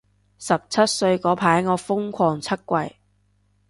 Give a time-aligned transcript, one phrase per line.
[0.39, 2.93] 十七歲嗰排我瘋狂出櫃